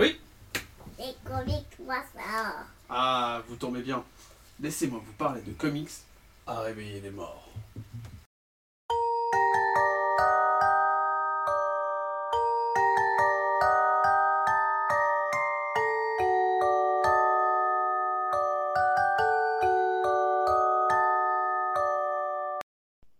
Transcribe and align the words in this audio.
Oui 0.00 0.16
Les 0.98 1.14
comics, 1.26 1.78
moi 1.84 2.02
ça. 2.14 2.64
Ah, 2.88 3.42
vous 3.46 3.56
tombez 3.56 3.82
bien. 3.82 4.02
Laissez-moi 4.58 4.98
vous 5.04 5.12
parler 5.12 5.42
de 5.42 5.52
comics 5.52 5.90
à 6.46 6.60
réveiller 6.60 7.02
les 7.02 7.10
morts. 7.10 7.46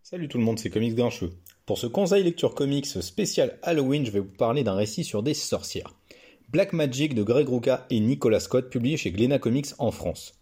Salut 0.01 0.27
tout 0.27 0.39
le 0.39 0.43
monde, 0.43 0.57
c'est 0.57 0.71
Comics 0.71 0.95
Grincheux. 0.95 1.31
Pour 1.67 1.77
ce 1.77 1.85
conseil 1.85 2.23
lecture 2.23 2.55
comics 2.55 2.87
spécial 2.87 3.59
Halloween, 3.61 4.03
je 4.03 4.11
vais 4.11 4.19
vous 4.19 4.25
parler 4.25 4.63
d'un 4.63 4.73
récit 4.73 5.03
sur 5.03 5.21
des 5.21 5.35
sorcières. 5.35 5.93
Black 6.51 6.73
Magic 6.73 7.15
de 7.15 7.23
Greg 7.23 7.47
Rucka 7.47 7.85
et 7.89 8.01
Nicolas 8.01 8.41
Scott, 8.41 8.69
publié 8.69 8.97
chez 8.97 9.11
Glénat 9.11 9.39
Comics 9.39 9.67
en 9.77 9.89
France. 9.89 10.33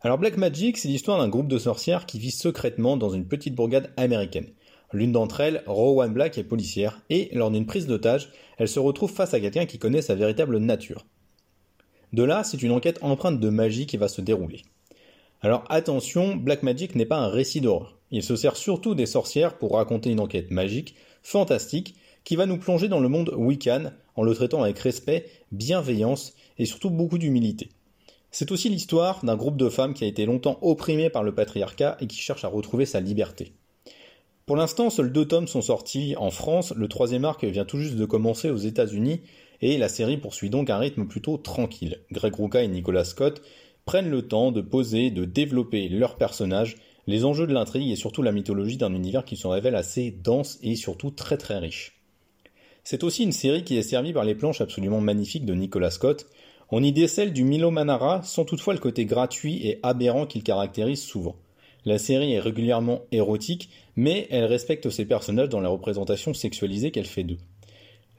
Alors 0.00 0.18
Black 0.18 0.38
Magic, 0.38 0.76
c'est 0.76 0.88
l'histoire 0.88 1.18
d'un 1.18 1.28
groupe 1.28 1.46
de 1.46 1.56
sorcières 1.56 2.04
qui 2.04 2.18
vit 2.18 2.32
secrètement 2.32 2.96
dans 2.96 3.10
une 3.10 3.28
petite 3.28 3.54
bourgade 3.54 3.92
américaine. 3.96 4.48
L'une 4.92 5.12
d'entre 5.12 5.38
elles, 5.38 5.62
Rowan 5.68 6.12
Black, 6.12 6.36
est 6.36 6.42
policière, 6.42 7.00
et 7.10 7.30
lors 7.32 7.52
d'une 7.52 7.64
prise 7.64 7.86
d'otage, 7.86 8.32
elle 8.58 8.66
se 8.66 8.80
retrouve 8.80 9.12
face 9.12 9.34
à 9.34 9.40
quelqu'un 9.40 9.66
qui 9.66 9.78
connaît 9.78 10.02
sa 10.02 10.16
véritable 10.16 10.58
nature. 10.58 11.06
De 12.12 12.24
là, 12.24 12.42
c'est 12.42 12.64
une 12.64 12.72
enquête 12.72 12.98
empreinte 13.02 13.38
de 13.38 13.48
magie 13.48 13.86
qui 13.86 13.98
va 13.98 14.08
se 14.08 14.22
dérouler. 14.22 14.62
Alors 15.42 15.62
attention, 15.68 16.34
Black 16.34 16.64
Magic 16.64 16.96
n'est 16.96 17.06
pas 17.06 17.18
un 17.18 17.28
récit 17.28 17.60
d'horreur. 17.60 17.96
Il 18.10 18.24
se 18.24 18.34
sert 18.34 18.56
surtout 18.56 18.96
des 18.96 19.06
sorcières 19.06 19.58
pour 19.58 19.74
raconter 19.74 20.10
une 20.10 20.18
enquête 20.18 20.50
magique, 20.50 20.96
fantastique, 21.22 21.94
qui 22.24 22.34
va 22.34 22.46
nous 22.46 22.58
plonger 22.58 22.88
dans 22.88 22.98
le 22.98 23.08
monde 23.08 23.32
Wiccan 23.36 23.92
en 24.16 24.22
le 24.22 24.34
traitant 24.34 24.62
avec 24.62 24.78
respect, 24.78 25.26
bienveillance 25.52 26.34
et 26.58 26.64
surtout 26.64 26.90
beaucoup 26.90 27.18
d'humilité. 27.18 27.68
C'est 28.30 28.52
aussi 28.52 28.68
l'histoire 28.68 29.24
d'un 29.24 29.36
groupe 29.36 29.56
de 29.56 29.68
femmes 29.68 29.94
qui 29.94 30.04
a 30.04 30.08
été 30.08 30.26
longtemps 30.26 30.58
opprimé 30.60 31.08
par 31.10 31.22
le 31.22 31.34
patriarcat 31.34 31.96
et 32.00 32.06
qui 32.06 32.18
cherche 32.18 32.44
à 32.44 32.48
retrouver 32.48 32.84
sa 32.84 33.00
liberté. 33.00 33.52
Pour 34.46 34.56
l'instant, 34.56 34.90
seuls 34.90 35.12
deux 35.12 35.26
tomes 35.26 35.48
sont 35.48 35.62
sortis 35.62 36.14
en 36.18 36.30
France, 36.30 36.72
le 36.76 36.86
troisième 36.86 37.24
arc 37.24 37.44
vient 37.44 37.64
tout 37.64 37.78
juste 37.78 37.96
de 37.96 38.04
commencer 38.04 38.50
aux 38.50 38.56
États-Unis, 38.56 39.22
et 39.60 39.78
la 39.78 39.88
série 39.88 40.18
poursuit 40.18 40.50
donc 40.50 40.70
un 40.70 40.78
rythme 40.78 41.06
plutôt 41.06 41.36
tranquille. 41.36 42.00
Greg 42.12 42.34
Rucka 42.34 42.62
et 42.62 42.68
Nicolas 42.68 43.04
Scott 43.04 43.42
prennent 43.86 44.10
le 44.10 44.28
temps 44.28 44.52
de 44.52 44.60
poser, 44.60 45.10
de 45.10 45.24
développer 45.24 45.88
leurs 45.88 46.16
personnages 46.16 46.76
les 47.06 47.24
enjeux 47.24 47.46
de 47.46 47.54
l'intrigue 47.54 47.90
et 47.90 47.96
surtout 47.96 48.22
la 48.22 48.32
mythologie 48.32 48.76
d'un 48.76 48.94
univers 48.94 49.24
qui 49.24 49.36
se 49.36 49.46
révèle 49.46 49.76
assez 49.76 50.10
dense 50.10 50.58
et 50.62 50.76
surtout 50.76 51.10
très 51.10 51.38
très 51.38 51.58
riche. 51.58 51.95
C'est 52.88 53.02
aussi 53.02 53.24
une 53.24 53.32
série 53.32 53.64
qui 53.64 53.76
est 53.76 53.82
servie 53.82 54.12
par 54.12 54.22
les 54.22 54.36
planches 54.36 54.60
absolument 54.60 55.00
magnifiques 55.00 55.44
de 55.44 55.54
Nicolas 55.54 55.90
Scott. 55.90 56.28
On 56.70 56.84
y 56.84 56.92
décèle 56.92 57.32
du 57.32 57.42
Milo 57.42 57.72
Manara 57.72 58.22
sans 58.22 58.44
toutefois 58.44 58.74
le 58.74 58.78
côté 58.78 59.06
gratuit 59.06 59.66
et 59.66 59.80
aberrant 59.82 60.24
qu'il 60.24 60.44
caractérise 60.44 61.02
souvent. 61.02 61.34
La 61.84 61.98
série 61.98 62.34
est 62.34 62.38
régulièrement 62.38 63.00
érotique, 63.10 63.70
mais 63.96 64.28
elle 64.30 64.44
respecte 64.44 64.88
ses 64.88 65.04
personnages 65.04 65.48
dans 65.48 65.58
la 65.58 65.68
représentation 65.68 66.32
sexualisée 66.32 66.92
qu'elle 66.92 67.06
fait 67.06 67.24
d'eux. 67.24 67.40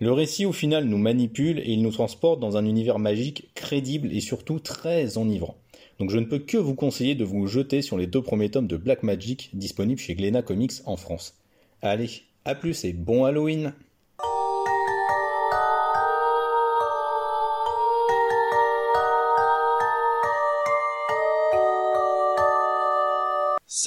Le 0.02 0.12
récit 0.12 0.46
au 0.46 0.52
final 0.52 0.84
nous 0.84 0.98
manipule 0.98 1.60
et 1.60 1.72
il 1.72 1.82
nous 1.82 1.92
transporte 1.94 2.42
dans 2.42 2.58
un 2.58 2.66
univers 2.66 3.00
magique 3.00 3.48
crédible 3.56 4.12
et 4.12 4.20
surtout 4.20 4.60
très 4.60 5.18
enivrant. 5.18 5.56
Donc 5.98 6.10
je 6.10 6.18
ne 6.18 6.26
peux 6.26 6.40
que 6.40 6.58
vous 6.58 6.76
conseiller 6.76 7.16
de 7.16 7.24
vous 7.24 7.48
jeter 7.48 7.82
sur 7.82 7.98
les 7.98 8.06
deux 8.06 8.22
premiers 8.22 8.52
tomes 8.52 8.68
de 8.68 8.76
Black 8.76 9.02
Magic 9.04 9.50
disponibles 9.54 10.02
chez 10.02 10.16
Glénat 10.16 10.42
Comics 10.42 10.82
en 10.84 10.98
France. 10.98 11.36
Allez, 11.82 12.10
à 12.44 12.54
plus 12.54 12.84
et 12.84 12.92
bon 12.92 13.24
Halloween 13.24 13.72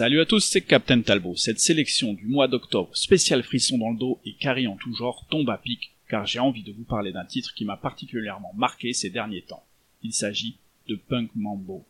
Salut 0.00 0.22
à 0.22 0.24
tous, 0.24 0.40
c'est 0.40 0.62
Captain 0.62 1.02
Talbot. 1.02 1.36
Cette 1.36 1.60
sélection 1.60 2.14
du 2.14 2.24
mois 2.24 2.48
d'octobre, 2.48 2.96
spécial 2.96 3.42
frisson 3.42 3.76
dans 3.76 3.90
le 3.90 3.98
dos 3.98 4.18
et 4.24 4.32
carré 4.32 4.66
en 4.66 4.78
tout 4.78 4.94
genre, 4.94 5.26
tombe 5.28 5.50
à 5.50 5.58
pic, 5.58 5.92
car 6.08 6.24
j'ai 6.24 6.38
envie 6.38 6.62
de 6.62 6.72
vous 6.72 6.84
parler 6.84 7.12
d'un 7.12 7.26
titre 7.26 7.52
qui 7.52 7.66
m'a 7.66 7.76
particulièrement 7.76 8.54
marqué 8.56 8.94
ces 8.94 9.10
derniers 9.10 9.42
temps. 9.42 9.62
Il 10.02 10.14
s'agit 10.14 10.56
de 10.88 10.94
Punk 10.94 11.28
Mambo. 11.34 11.84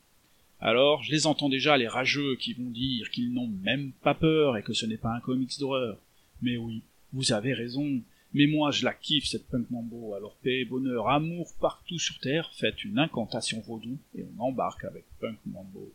Alors, 0.60 1.04
je 1.04 1.12
les 1.12 1.28
entends 1.28 1.48
déjà, 1.48 1.76
les 1.76 1.86
rageux 1.86 2.34
qui 2.34 2.52
vont 2.52 2.70
dire 2.70 3.12
qu'ils 3.12 3.32
n'ont 3.32 3.46
même 3.46 3.92
pas 4.02 4.14
peur 4.14 4.56
et 4.56 4.64
que 4.64 4.72
ce 4.72 4.86
n'est 4.86 4.96
pas 4.96 5.14
un 5.14 5.20
comics 5.20 5.60
d'horreur. 5.60 5.96
Mais 6.42 6.56
oui, 6.56 6.82
vous 7.12 7.32
avez 7.32 7.54
raison. 7.54 8.00
Mais 8.34 8.48
moi, 8.48 8.72
je 8.72 8.84
la 8.84 8.92
kiffe, 8.92 9.26
cette 9.26 9.46
punk 9.46 9.70
mambo. 9.70 10.14
Alors, 10.14 10.34
paix, 10.42 10.64
bonheur, 10.64 11.10
amour 11.10 11.54
partout 11.60 12.00
sur 12.00 12.18
Terre, 12.18 12.50
faites 12.54 12.82
une 12.82 12.98
incantation 12.98 13.60
vaudou 13.60 13.96
et 14.18 14.24
on 14.36 14.42
embarque 14.42 14.82
avec 14.82 15.04
punk 15.20 15.38
mambo. 15.46 15.92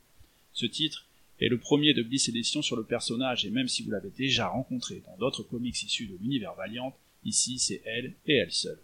Ce 0.54 0.66
titre 0.66 1.06
est 1.40 1.50
le 1.50 1.60
premier 1.60 1.94
de 1.94 2.02
Bliss 2.02 2.30
Edition 2.30 2.62
sur 2.62 2.76
le 2.76 2.84
personnage 2.84 3.46
et 3.46 3.50
même 3.50 3.68
si 3.68 3.84
vous 3.84 3.92
l'avez 3.92 4.10
déjà 4.10 4.48
rencontré 4.48 5.02
dans 5.06 5.18
d'autres 5.18 5.44
comics 5.44 5.84
issus 5.84 6.08
de 6.08 6.18
l'univers 6.22 6.56
Valiant, 6.56 6.96
ici 7.24 7.60
c'est 7.60 7.82
elle 7.86 8.14
et 8.26 8.36
elle 8.36 8.52
seule. 8.52 8.80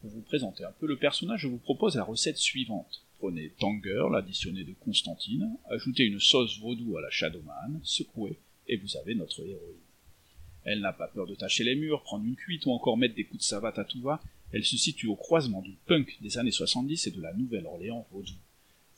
Pour 0.00 0.10
vous 0.10 0.20
présenter 0.20 0.64
un 0.64 0.72
peu 0.78 0.86
le 0.86 0.96
personnage, 0.96 1.40
je 1.40 1.48
vous 1.48 1.58
propose 1.58 1.96
la 1.96 2.04
recette 2.04 2.36
suivante. 2.36 3.04
Prenez 3.18 3.50
Tanger, 3.58 4.04
l'additionnez 4.12 4.62
de 4.62 4.74
Constantine, 4.74 5.50
ajoutez 5.70 6.04
une 6.04 6.20
sauce 6.20 6.60
vaudou 6.60 6.96
à 6.96 7.00
la 7.00 7.10
Shadowman, 7.10 7.80
secouez, 7.82 8.38
et 8.68 8.76
vous 8.76 8.96
avez 8.96 9.16
notre 9.16 9.40
héroïne. 9.40 9.74
Elle 10.64 10.80
n'a 10.80 10.92
pas 10.92 11.08
peur 11.08 11.26
de 11.26 11.34
tâcher 11.34 11.64
les 11.64 11.74
murs, 11.74 12.02
prendre 12.02 12.24
une 12.24 12.36
cuite 12.36 12.66
ou 12.66 12.70
encore 12.70 12.96
mettre 12.96 13.16
des 13.16 13.24
coups 13.24 13.42
de 13.42 13.48
savate 13.48 13.78
à 13.78 13.84
tout 13.84 14.00
va, 14.00 14.20
elle 14.52 14.64
se 14.64 14.76
situe 14.76 15.08
au 15.08 15.16
croisement 15.16 15.62
du 15.62 15.72
punk 15.86 16.16
des 16.20 16.38
années 16.38 16.52
70 16.52 17.08
et 17.08 17.10
de 17.10 17.20
la 17.20 17.34
Nouvelle-Orléans 17.34 18.06
vaudou. 18.12 18.32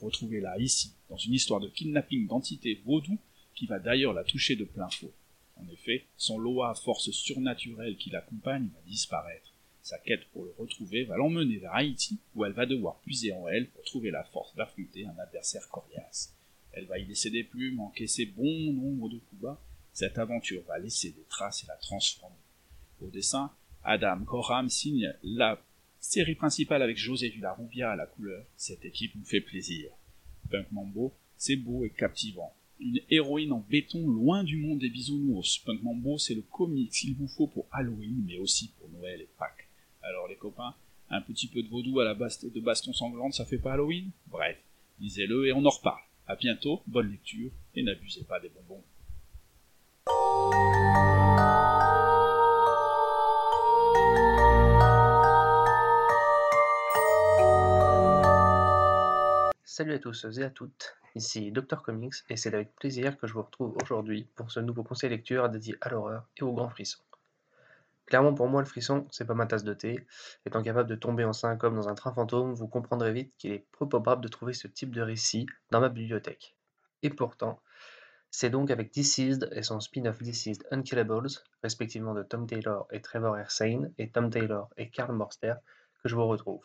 Retrouvez-la 0.00 0.58
ici, 0.58 0.92
dans 1.08 1.16
une 1.16 1.34
histoire 1.34 1.60
de 1.60 1.68
kidnapping 1.68 2.26
d'entités 2.26 2.80
vaudou 2.84 3.18
qui 3.54 3.66
va 3.66 3.78
d'ailleurs 3.78 4.14
la 4.14 4.24
toucher 4.24 4.56
de 4.56 4.64
plein 4.64 4.88
faux. 4.88 5.12
En 5.56 5.68
effet, 5.68 6.06
son 6.16 6.38
loa 6.38 6.74
force 6.74 7.10
surnaturelle 7.10 7.96
qui 7.96 8.10
l'accompagne 8.10 8.68
va 8.74 8.80
disparaître. 8.86 9.52
Sa 9.82 9.98
quête 9.98 10.26
pour 10.32 10.44
le 10.44 10.54
retrouver 10.58 11.04
va 11.04 11.16
l'emmener 11.16 11.58
vers 11.58 11.74
Haïti, 11.74 12.18
où 12.34 12.44
elle 12.44 12.52
va 12.52 12.66
devoir 12.66 13.00
puiser 13.00 13.32
en 13.32 13.48
elle 13.48 13.68
pour 13.68 13.82
trouver 13.84 14.10
la 14.10 14.24
force 14.24 14.54
d'affronter 14.54 15.06
un 15.06 15.18
adversaire 15.18 15.68
coriace. 15.68 16.34
Elle 16.72 16.86
va 16.86 16.98
y 16.98 17.04
laisser 17.04 17.30
des 17.30 17.44
plumes, 17.44 17.80
encaisser 17.80 18.26
bon 18.26 18.72
nombre 18.72 19.08
de 19.08 19.18
coups 19.18 19.42
bas. 19.42 19.60
Cette 19.92 20.18
aventure 20.18 20.62
va 20.68 20.78
laisser 20.78 21.10
des 21.10 21.24
traces 21.28 21.64
et 21.64 21.66
la 21.66 21.76
transformer. 21.76 22.36
Au 23.02 23.08
dessin, 23.08 23.50
Adam 23.82 24.24
Coram 24.24 24.68
signe 24.68 25.12
la 25.22 25.60
série 26.00 26.34
principale 26.34 26.82
avec 26.82 26.96
José 26.96 27.28
Villarubia 27.28 27.92
à 27.92 27.96
la 27.96 28.06
couleur. 28.06 28.44
Cette 28.56 28.84
équipe 28.84 29.14
nous 29.14 29.24
fait 29.24 29.40
plaisir. 29.40 29.90
Punk 30.50 30.66
Mambo, 30.72 31.12
c'est 31.36 31.56
beau 31.56 31.84
et 31.84 31.90
captivant. 31.90 32.52
Une 32.80 33.00
héroïne 33.10 33.52
en 33.52 33.64
béton 33.68 34.08
loin 34.08 34.42
du 34.42 34.56
monde 34.56 34.78
des 34.78 34.88
bisounours. 34.88 35.58
Punk 35.58 35.82
Mambo, 35.82 36.18
c'est 36.18 36.34
le 36.34 36.42
comics 36.42 36.90
qu'il 36.90 37.14
vous 37.14 37.28
faut 37.28 37.46
pour 37.46 37.66
Halloween, 37.70 38.24
mais 38.26 38.38
aussi 38.38 38.72
pour 38.78 38.88
Noël 38.88 39.20
et 39.20 39.28
Pâques. 39.38 39.68
Alors 40.02 40.28
les 40.28 40.36
copains, 40.36 40.74
un 41.10 41.20
petit 41.20 41.46
peu 41.46 41.62
de 41.62 41.68
vaudou 41.68 42.00
à 42.00 42.04
la 42.04 42.14
base 42.14 42.42
de 42.42 42.60
baston 42.60 42.92
sanglante, 42.92 43.34
ça 43.34 43.44
fait 43.44 43.58
pas 43.58 43.74
Halloween? 43.74 44.10
Bref, 44.28 44.56
lisez-le 44.98 45.48
et 45.48 45.52
on 45.52 45.64
en 45.64 45.70
reparle. 45.70 46.02
À 46.26 46.36
bientôt, 46.36 46.82
bonne 46.86 47.10
lecture 47.10 47.50
et 47.74 47.82
n'abusez 47.82 48.24
pas 48.24 48.40
des 48.40 48.48
bonbons. 48.48 48.82
Salut 59.80 59.94
à 59.94 59.98
tous 59.98 60.26
et 60.36 60.42
à 60.42 60.50
toutes, 60.50 60.94
ici 61.14 61.50
Dr 61.52 61.80
Comics 61.82 62.12
et 62.28 62.36
c'est 62.36 62.52
avec 62.52 62.76
plaisir 62.76 63.16
que 63.16 63.26
je 63.26 63.32
vous 63.32 63.40
retrouve 63.40 63.74
aujourd'hui 63.82 64.28
pour 64.34 64.50
ce 64.50 64.60
nouveau 64.60 64.82
conseil 64.82 65.08
lecture 65.08 65.48
dédié 65.48 65.74
à 65.80 65.88
l'horreur 65.88 66.28
et 66.36 66.42
aux 66.42 66.52
grands 66.52 66.68
frissons. 66.68 67.00
Clairement 68.04 68.34
pour 68.34 68.46
moi 68.46 68.60
le 68.60 68.66
frisson, 68.66 69.06
c'est 69.10 69.24
pas 69.24 69.32
ma 69.32 69.46
tasse 69.46 69.64
de 69.64 69.72
thé. 69.72 70.04
Étant 70.44 70.62
capable 70.62 70.90
de 70.90 70.96
tomber 70.96 71.24
en 71.24 71.32
comme 71.56 71.76
dans 71.76 71.88
un 71.88 71.94
train 71.94 72.12
fantôme, 72.12 72.52
vous 72.52 72.68
comprendrez 72.68 73.10
vite 73.10 73.32
qu'il 73.38 73.52
est 73.52 73.64
peu 73.78 73.88
probable 73.88 74.22
de 74.22 74.28
trouver 74.28 74.52
ce 74.52 74.68
type 74.68 74.94
de 74.94 75.00
récit 75.00 75.46
dans 75.70 75.80
ma 75.80 75.88
bibliothèque. 75.88 76.54
Et 77.02 77.08
pourtant, 77.08 77.58
c'est 78.30 78.50
donc 78.50 78.70
avec 78.70 78.92
Deceased 78.94 79.48
et 79.52 79.62
son 79.62 79.80
spin-off 79.80 80.22
Deceased 80.22 80.62
Unkillables, 80.72 81.40
respectivement 81.62 82.12
de 82.12 82.22
Tom 82.22 82.46
Taylor 82.46 82.86
et 82.90 83.00
Trevor 83.00 83.38
Ersane, 83.38 83.90
et 83.96 84.10
Tom 84.10 84.28
Taylor 84.28 84.68
et 84.76 84.90
Karl 84.90 85.14
Morster, 85.14 85.54
que 86.02 86.10
je 86.10 86.16
vous 86.16 86.26
retrouve. 86.26 86.60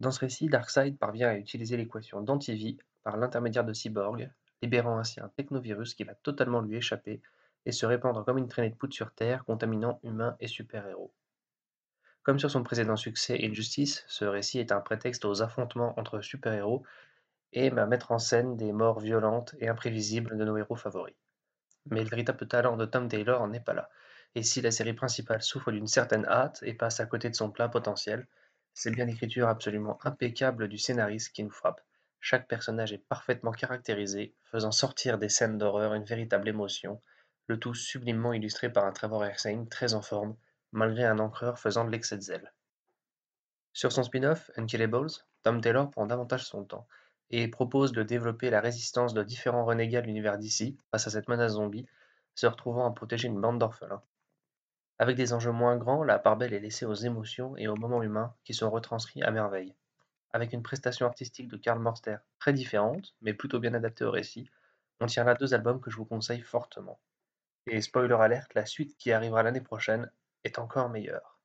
Dans 0.00 0.10
ce 0.10 0.20
récit, 0.20 0.48
Darkseid 0.48 0.98
parvient 0.98 1.28
à 1.28 1.36
utiliser 1.36 1.76
l'équation 1.76 2.20
d'antivie 2.20 2.78
par 3.02 3.16
l'intermédiaire 3.16 3.64
de 3.64 3.72
Cyborg, 3.72 4.30
libérant 4.62 4.98
ainsi 4.98 5.20
un 5.20 5.28
technovirus 5.28 5.94
qui 5.94 6.04
va 6.04 6.14
totalement 6.14 6.60
lui 6.60 6.76
échapper 6.76 7.22
et 7.64 7.72
se 7.72 7.86
répandre 7.86 8.24
comme 8.24 8.38
une 8.38 8.48
traînée 8.48 8.70
de 8.70 8.74
poudre 8.74 8.94
sur 8.94 9.12
Terre, 9.12 9.44
contaminant 9.44 9.98
humains 10.02 10.36
et 10.40 10.48
super-héros. 10.48 11.12
Comme 12.22 12.38
sur 12.38 12.50
son 12.50 12.62
précédent 12.62 12.96
succès 12.96 13.38
Injustice, 13.42 14.04
ce 14.08 14.24
récit 14.24 14.58
est 14.58 14.72
un 14.72 14.80
prétexte 14.80 15.24
aux 15.24 15.42
affrontements 15.42 15.98
entre 15.98 16.20
super-héros 16.20 16.82
et 17.52 17.70
à 17.70 17.86
mettre 17.86 18.12
en 18.12 18.18
scène 18.18 18.56
des 18.56 18.72
morts 18.72 19.00
violentes 19.00 19.54
et 19.60 19.68
imprévisibles 19.68 20.36
de 20.36 20.44
nos 20.44 20.56
héros 20.56 20.76
favoris. 20.76 21.14
Mais 21.88 22.02
le 22.02 22.10
véritable 22.10 22.48
talent 22.48 22.76
de 22.76 22.84
Tom 22.84 23.08
Taylor 23.08 23.46
n'est 23.46 23.60
pas 23.60 23.74
là, 23.74 23.88
et 24.34 24.42
si 24.42 24.60
la 24.60 24.70
série 24.70 24.92
principale 24.92 25.42
souffre 25.42 25.72
d'une 25.72 25.86
certaine 25.86 26.26
hâte 26.26 26.58
et 26.62 26.74
passe 26.74 27.00
à 27.00 27.06
côté 27.06 27.30
de 27.30 27.34
son 27.34 27.50
plein 27.50 27.68
potentiel, 27.68 28.26
C'est 28.78 28.90
bien 28.90 29.06
l'écriture 29.06 29.48
absolument 29.48 29.98
impeccable 30.04 30.68
du 30.68 30.76
scénariste 30.76 31.32
qui 31.32 31.42
nous 31.42 31.50
frappe. 31.50 31.80
Chaque 32.20 32.46
personnage 32.46 32.92
est 32.92 32.98
parfaitement 33.08 33.52
caractérisé, 33.52 34.34
faisant 34.44 34.70
sortir 34.70 35.16
des 35.16 35.30
scènes 35.30 35.56
d'horreur 35.56 35.94
une 35.94 36.04
véritable 36.04 36.46
émotion, 36.46 37.00
le 37.46 37.58
tout 37.58 37.72
sublimement 37.72 38.34
illustré 38.34 38.70
par 38.70 38.84
un 38.84 38.92
Trevor 38.92 39.24
Helsing 39.24 39.66
très 39.70 39.94
en 39.94 40.02
forme, 40.02 40.36
malgré 40.72 41.06
un 41.06 41.18
encreur 41.20 41.58
faisant 41.58 41.86
de 41.86 41.90
l'excès 41.90 42.18
de 42.18 42.20
zèle. 42.20 42.52
Sur 43.72 43.92
son 43.92 44.02
spin-off, 44.02 44.50
Unkillables, 44.58 45.24
Tom 45.42 45.62
Taylor 45.62 45.90
prend 45.90 46.04
davantage 46.04 46.44
son 46.44 46.66
temps 46.66 46.86
et 47.30 47.48
propose 47.48 47.92
de 47.92 48.02
développer 48.02 48.50
la 48.50 48.60
résistance 48.60 49.14
de 49.14 49.22
différents 49.22 49.64
renégats 49.64 50.02
de 50.02 50.06
l'univers 50.06 50.36
d'ici 50.36 50.76
face 50.90 51.06
à 51.06 51.10
cette 51.10 51.28
menace 51.28 51.52
zombie, 51.52 51.88
se 52.34 52.46
retrouvant 52.46 52.86
à 52.86 52.92
protéger 52.92 53.28
une 53.28 53.40
bande 53.40 53.58
d'orphelins. 53.58 54.02
Avec 54.98 55.16
des 55.16 55.34
enjeux 55.34 55.52
moins 55.52 55.76
grands, 55.76 56.04
la 56.04 56.18
part 56.18 56.36
belle 56.36 56.54
est 56.54 56.60
laissée 56.60 56.86
aux 56.86 56.94
émotions 56.94 57.54
et 57.58 57.68
aux 57.68 57.76
moments 57.76 58.02
humains 58.02 58.34
qui 58.44 58.54
sont 58.54 58.70
retranscrits 58.70 59.22
à 59.22 59.30
merveille. 59.30 59.74
Avec 60.32 60.54
une 60.54 60.62
prestation 60.62 61.06
artistique 61.06 61.48
de 61.48 61.58
Karl 61.58 61.78
Morster 61.78 62.16
très 62.38 62.54
différente, 62.54 63.14
mais 63.20 63.34
plutôt 63.34 63.58
bien 63.58 63.74
adaptée 63.74 64.04
au 64.04 64.10
récit, 64.10 64.50
on 65.00 65.06
tient 65.06 65.24
là 65.24 65.34
deux 65.34 65.52
albums 65.52 65.80
que 65.80 65.90
je 65.90 65.96
vous 65.96 66.06
conseille 66.06 66.40
fortement. 66.40 66.98
Et 67.66 67.82
spoiler 67.82 68.14
alerte, 68.14 68.54
la 68.54 68.64
suite 68.64 68.96
qui 68.96 69.12
arrivera 69.12 69.42
l'année 69.42 69.60
prochaine 69.60 70.10
est 70.44 70.58
encore 70.58 70.88
meilleure. 70.88 71.38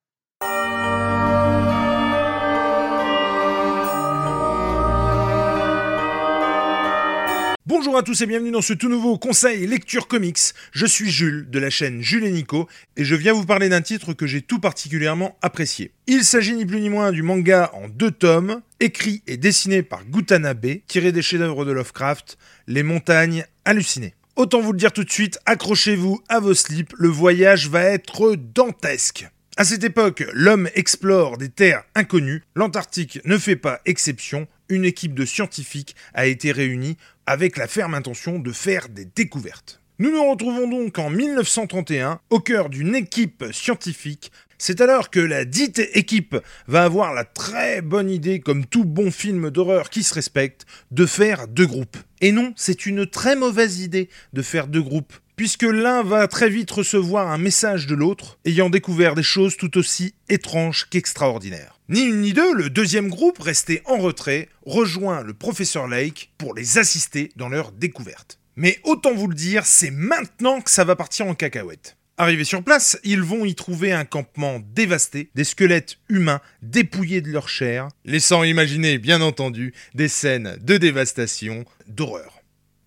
Bonjour 7.67 7.95
à 7.95 8.01
tous 8.01 8.19
et 8.21 8.25
bienvenue 8.25 8.49
dans 8.49 8.63
ce 8.63 8.73
tout 8.73 8.89
nouveau 8.89 9.19
conseil 9.19 9.67
lecture 9.67 10.07
comics. 10.07 10.39
Je 10.71 10.87
suis 10.87 11.11
Jules 11.11 11.47
de 11.47 11.59
la 11.59 11.69
chaîne 11.69 12.01
Jules 12.01 12.23
et 12.23 12.31
Nico 12.31 12.67
et 12.97 13.03
je 13.05 13.13
viens 13.13 13.33
vous 13.33 13.45
parler 13.45 13.69
d'un 13.69 13.83
titre 13.83 14.13
que 14.13 14.25
j'ai 14.25 14.41
tout 14.41 14.57
particulièrement 14.57 15.37
apprécié. 15.43 15.91
Il 16.07 16.23
s'agit 16.23 16.55
ni 16.55 16.65
plus 16.65 16.81
ni 16.81 16.89
moins 16.89 17.11
du 17.11 17.21
manga 17.21 17.69
en 17.75 17.87
deux 17.87 18.09
tomes, 18.09 18.63
écrit 18.79 19.21
et 19.27 19.37
dessiné 19.37 19.83
par 19.83 20.03
Gutanabe, 20.05 20.77
tiré 20.87 21.11
des 21.11 21.21
chefs-d'œuvre 21.21 21.63
de 21.63 21.71
Lovecraft, 21.71 22.39
Les 22.65 22.81
montagnes 22.81 23.45
hallucinées. 23.63 24.15
Autant 24.35 24.59
vous 24.59 24.71
le 24.71 24.79
dire 24.79 24.91
tout 24.91 25.03
de 25.03 25.11
suite, 25.11 25.37
accrochez-vous 25.45 26.19
à 26.29 26.39
vos 26.39 26.55
slips, 26.55 26.95
le 26.97 27.09
voyage 27.09 27.69
va 27.69 27.83
être 27.83 28.35
dantesque. 28.35 29.29
À 29.57 29.65
cette 29.65 29.83
époque, 29.83 30.23
l'homme 30.33 30.67
explore 30.73 31.37
des 31.37 31.49
terres 31.49 31.83
inconnues, 31.93 32.41
l'Antarctique 32.55 33.19
ne 33.25 33.37
fait 33.37 33.55
pas 33.55 33.81
exception, 33.85 34.47
une 34.71 34.85
équipe 34.85 35.13
de 35.13 35.25
scientifiques 35.25 35.95
a 36.13 36.25
été 36.25 36.51
réunie 36.51 36.97
avec 37.27 37.57
la 37.57 37.67
ferme 37.67 37.93
intention 37.93 38.39
de 38.39 38.51
faire 38.51 38.89
des 38.89 39.05
découvertes. 39.05 39.81
Nous 39.99 40.11
nous 40.11 40.31
retrouvons 40.31 40.67
donc 40.67 40.97
en 40.97 41.11
1931 41.11 42.19
au 42.31 42.39
cœur 42.39 42.69
d'une 42.69 42.95
équipe 42.95 43.45
scientifique. 43.51 44.31
C'est 44.57 44.81
alors 44.81 45.09
que 45.09 45.19
la 45.19 45.45
dite 45.45 45.81
équipe 45.93 46.37
va 46.67 46.85
avoir 46.85 47.13
la 47.13 47.25
très 47.25 47.81
bonne 47.81 48.09
idée, 48.09 48.39
comme 48.39 48.65
tout 48.65 48.85
bon 48.85 49.11
film 49.11 49.49
d'horreur 49.49 49.89
qui 49.89 50.03
se 50.03 50.13
respecte, 50.13 50.65
de 50.89 51.05
faire 51.05 51.47
deux 51.47 51.67
groupes. 51.67 51.97
Et 52.21 52.31
non, 52.31 52.53
c'est 52.55 52.85
une 52.85 53.05
très 53.05 53.35
mauvaise 53.35 53.81
idée 53.81 54.09
de 54.33 54.41
faire 54.41 54.67
deux 54.67 54.81
groupes, 54.81 55.13
puisque 55.35 55.63
l'un 55.63 56.03
va 56.03 56.27
très 56.27 56.49
vite 56.49 56.71
recevoir 56.71 57.29
un 57.29 57.37
message 57.37 57.87
de 57.87 57.95
l'autre, 57.95 58.39
ayant 58.45 58.69
découvert 58.69 59.15
des 59.15 59.23
choses 59.23 59.57
tout 59.57 59.77
aussi 59.77 60.13
étranges 60.29 60.87
qu'extraordinaires. 60.89 61.80
Ni 61.91 62.03
une 62.03 62.21
ni 62.21 62.31
deux, 62.31 62.53
le 62.53 62.69
deuxième 62.69 63.09
groupe, 63.09 63.39
resté 63.39 63.81
en 63.83 63.97
retrait, 63.97 64.47
rejoint 64.65 65.23
le 65.23 65.33
professeur 65.33 65.89
Lake 65.89 66.31
pour 66.37 66.53
les 66.53 66.77
assister 66.77 67.33
dans 67.35 67.49
leur 67.49 67.73
découverte. 67.73 68.39
Mais 68.55 68.79
autant 68.85 69.13
vous 69.13 69.27
le 69.27 69.35
dire, 69.35 69.65
c'est 69.65 69.91
maintenant 69.91 70.61
que 70.61 70.71
ça 70.71 70.85
va 70.85 70.95
partir 70.95 71.27
en 71.27 71.35
cacahuète. 71.35 71.97
Arrivés 72.17 72.45
sur 72.45 72.63
place, 72.63 72.97
ils 73.03 73.21
vont 73.21 73.43
y 73.43 73.55
trouver 73.55 73.91
un 73.91 74.05
campement 74.05 74.61
dévasté, 74.73 75.31
des 75.35 75.43
squelettes 75.43 75.97
humains 76.07 76.39
dépouillés 76.61 77.19
de 77.19 77.29
leur 77.29 77.49
chair, 77.49 77.89
laissant 78.05 78.45
imaginer, 78.45 78.97
bien 78.97 79.19
entendu, 79.19 79.73
des 79.93 80.07
scènes 80.07 80.57
de 80.61 80.77
dévastation, 80.77 81.65
d'horreur. 81.87 82.39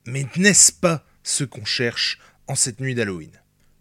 Mais 0.06 0.24
n'est-ce 0.36 0.72
pas 0.72 1.04
ce 1.22 1.44
qu'on 1.44 1.66
cherche 1.66 2.18
en 2.46 2.54
cette 2.54 2.80
nuit 2.80 2.94
d'Halloween? 2.94 3.32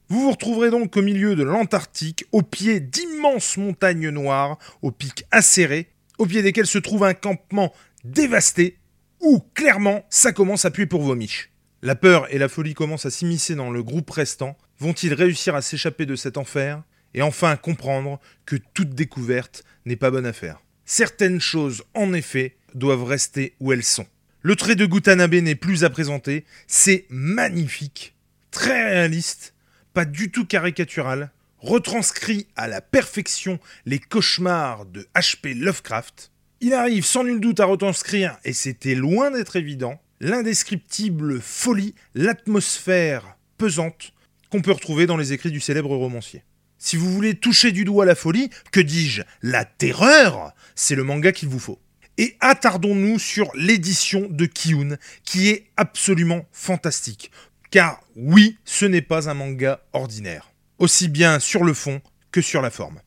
Vous 0.09 0.19
vous 0.19 0.31
retrouverez 0.31 0.69
donc 0.69 0.97
au 0.97 1.01
milieu 1.01 1.35
de 1.35 1.43
l'Antarctique, 1.43 2.25
au 2.33 2.41
pied 2.41 2.81
d'immenses 3.23 3.57
montagnes 3.57 4.09
noires, 4.09 4.57
au 4.81 4.91
pic 4.91 5.25
acéré, 5.31 5.89
au 6.17 6.25
pied 6.25 6.41
desquelles 6.41 6.67
se 6.67 6.77
trouve 6.77 7.03
un 7.03 7.13
campement 7.13 7.73
dévasté, 8.03 8.77
où 9.21 9.39
clairement 9.53 10.05
ça 10.09 10.33
commence 10.33 10.65
à 10.65 10.71
puer 10.71 10.85
pour 10.85 11.01
vos 11.01 11.15
miches. 11.15 11.51
La 11.81 11.95
peur 11.95 12.27
et 12.33 12.37
la 12.37 12.49
folie 12.49 12.73
commencent 12.73 13.05
à 13.05 13.11
s'immiscer 13.11 13.55
dans 13.55 13.71
le 13.71 13.81
groupe 13.81 14.09
restant. 14.09 14.57
Vont-ils 14.79 15.13
réussir 15.13 15.55
à 15.55 15.61
s'échapper 15.61 16.05
de 16.05 16.15
cet 16.15 16.37
enfer 16.37 16.83
et 17.13 17.21
enfin 17.21 17.55
comprendre 17.55 18.19
que 18.45 18.57
toute 18.73 18.93
découverte 18.93 19.63
n'est 19.85 19.95
pas 19.95 20.11
bonne 20.11 20.25
affaire? 20.25 20.61
Certaines 20.85 21.39
choses, 21.39 21.83
en 21.93 22.13
effet, 22.13 22.57
doivent 22.73 23.05
rester 23.05 23.55
où 23.61 23.71
elles 23.71 23.83
sont. 23.83 24.07
Le 24.41 24.57
trait 24.57 24.75
de 24.75 24.85
Gutanabe 24.85 25.35
n'est 25.35 25.55
plus 25.55 25.85
à 25.85 25.89
présenter, 25.89 26.43
c'est 26.67 27.05
magnifique, 27.09 28.15
très 28.51 28.83
réaliste, 28.83 29.53
pas 29.93 30.03
du 30.03 30.31
tout 30.31 30.45
caricatural, 30.45 31.31
retranscrit 31.63 32.45
à 32.55 32.67
la 32.67 32.81
perfection 32.81 33.59
les 33.85 33.97
cauchemars 33.97 34.85
de 34.85 35.07
H.P. 35.15 35.55
Lovecraft. 35.55 36.31
Il 36.61 36.73
arrive 36.73 37.05
sans 37.05 37.23
nul 37.23 37.39
doute 37.39 37.59
à 37.59 37.65
retranscrire, 37.65 38.37
et 38.43 38.53
c'était 38.53 38.95
loin 38.95 39.31
d'être 39.31 39.55
évident, 39.55 39.99
l'indescriptible 40.19 41.41
folie, 41.41 41.95
l'atmosphère 42.13 43.37
pesante 43.57 44.13
qu'on 44.51 44.61
peut 44.61 44.71
retrouver 44.71 45.07
dans 45.07 45.17
les 45.17 45.33
écrits 45.33 45.51
du 45.51 45.59
célèbre 45.59 45.95
romancier. 45.95 46.43
Si 46.77 46.97
vous 46.97 47.11
voulez 47.11 47.33
toucher 47.33 47.71
du 47.71 47.85
doigt 47.85 48.05
la 48.05 48.15
folie, 48.15 48.49
que 48.71 48.81
dis-je, 48.81 49.23
la 49.41 49.65
terreur, 49.65 50.53
c'est 50.75 50.95
le 50.95 51.03
manga 51.03 51.31
qu'il 51.31 51.49
vous 51.49 51.59
faut. 51.59 51.79
Et 52.17 52.35
attardons-nous 52.41 53.19
sur 53.19 53.49
l'édition 53.55 54.27
de 54.29 54.45
Kiyun, 54.45 54.97
qui 55.23 55.49
est 55.49 55.65
absolument 55.77 56.45
fantastique. 56.51 57.31
Car 57.71 58.01
oui, 58.15 58.57
ce 58.65 58.85
n'est 58.85 59.01
pas 59.01 59.29
un 59.29 59.33
manga 59.33 59.81
ordinaire, 59.93 60.52
aussi 60.79 61.07
bien 61.07 61.39
sur 61.39 61.63
le 61.63 61.73
fond 61.73 62.01
que 62.31 62.41
sur 62.41 62.61
la 62.61 62.69
forme. 62.69 62.99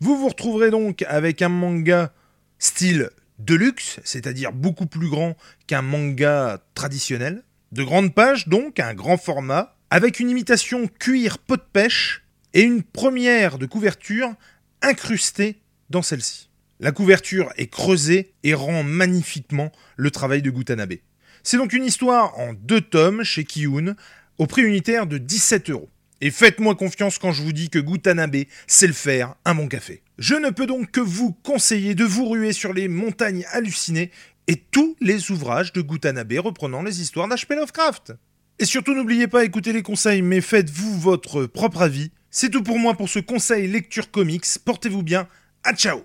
Vous 0.00 0.16
vous 0.16 0.28
retrouverez 0.28 0.70
donc 0.70 1.02
avec 1.08 1.42
un 1.42 1.48
manga 1.48 2.12
style 2.58 3.10
deluxe, 3.38 4.00
c'est-à-dire 4.04 4.52
beaucoup 4.52 4.86
plus 4.86 5.08
grand 5.08 5.36
qu'un 5.66 5.82
manga 5.82 6.58
traditionnel, 6.74 7.42
de 7.72 7.82
grandes 7.82 8.14
pages 8.14 8.48
donc, 8.48 8.78
un 8.80 8.94
grand 8.94 9.16
format, 9.16 9.76
avec 9.90 10.20
une 10.20 10.30
imitation 10.30 10.88
cuir 10.98 11.38
pot 11.38 11.56
de 11.56 11.62
pêche 11.72 12.24
et 12.52 12.62
une 12.62 12.82
première 12.82 13.58
de 13.58 13.66
couverture 13.66 14.34
incrustée 14.82 15.60
dans 15.90 16.02
celle-ci. 16.02 16.50
La 16.80 16.92
couverture 16.92 17.52
est 17.56 17.68
creusée 17.68 18.34
et 18.42 18.54
rend 18.54 18.82
magnifiquement 18.82 19.72
le 19.96 20.10
travail 20.10 20.42
de 20.42 20.50
Gutanabe. 20.50 20.94
C'est 21.42 21.56
donc 21.56 21.72
une 21.72 21.84
histoire 21.84 22.38
en 22.38 22.52
deux 22.52 22.80
tomes 22.80 23.22
chez 23.22 23.44
Kiyun, 23.44 23.94
au 24.38 24.46
prix 24.46 24.62
unitaire 24.62 25.06
de 25.06 25.18
17 25.18 25.70
euros. 25.70 25.90
Et 26.20 26.30
faites-moi 26.30 26.74
confiance 26.74 27.18
quand 27.18 27.32
je 27.32 27.42
vous 27.42 27.52
dis 27.52 27.70
que 27.70 27.78
Gutanabe 27.78 28.44
sait 28.66 28.86
le 28.86 28.92
faire, 28.92 29.34
un 29.44 29.54
bon 29.54 29.68
café. 29.68 30.02
Je 30.18 30.34
ne 30.34 30.50
peux 30.50 30.66
donc 30.66 30.90
que 30.90 31.00
vous 31.00 31.32
conseiller 31.42 31.94
de 31.94 32.04
vous 32.04 32.28
ruer 32.28 32.52
sur 32.52 32.72
les 32.72 32.88
montagnes 32.88 33.44
hallucinées 33.52 34.10
et 34.46 34.56
tous 34.56 34.96
les 35.00 35.30
ouvrages 35.30 35.72
de 35.72 35.80
Gutanabe 35.80 36.34
reprenant 36.38 36.82
les 36.82 37.00
histoires 37.00 37.28
d'H.P. 37.28 37.56
Lovecraft. 37.56 38.12
Et 38.58 38.64
surtout 38.64 38.94
n'oubliez 38.94 39.26
pas 39.26 39.42
d'écouter 39.42 39.72
les 39.72 39.82
conseils, 39.82 40.22
mais 40.22 40.40
faites-vous 40.40 40.98
votre 40.98 41.46
propre 41.46 41.82
avis. 41.82 42.10
C'est 42.30 42.50
tout 42.50 42.62
pour 42.62 42.78
moi 42.78 42.94
pour 42.94 43.08
ce 43.08 43.18
conseil 43.18 43.66
lecture 43.66 44.10
comics. 44.10 44.46
Portez-vous 44.64 45.02
bien. 45.02 45.28
À 45.64 45.74
ciao 45.74 46.04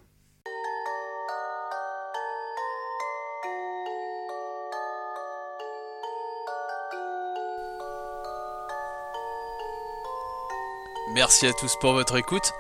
Merci 11.20 11.48
à 11.48 11.52
tous 11.52 11.76
pour 11.76 11.92
votre 11.92 12.16
écoute. 12.16 12.54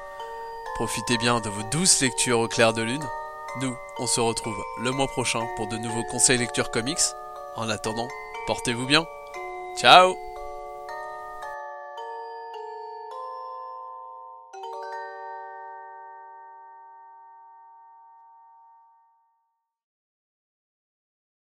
Profitez 0.75 1.17
bien 1.17 1.39
de 1.39 1.47
vos 1.47 1.63
douces 1.71 2.01
lectures 2.01 2.41
au 2.41 2.49
clair 2.49 2.73
de 2.73 2.81
lune. 2.81 3.07
Nous, 3.61 3.73
on 3.99 4.05
se 4.05 4.19
retrouve 4.19 4.61
le 4.81 4.91
mois 4.91 5.07
prochain 5.07 5.47
pour 5.55 5.67
de 5.67 5.77
nouveaux 5.77 6.03
conseils 6.03 6.37
lecture 6.37 6.69
comics. 6.69 6.99
En 7.55 7.69
attendant, 7.69 8.09
portez-vous 8.47 8.85
bien. 8.85 9.05
Ciao 9.77 10.17